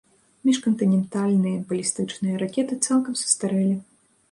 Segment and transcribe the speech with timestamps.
[0.47, 3.79] Міжкантынентальныя балістычныя ракеты цалкам састарэлі.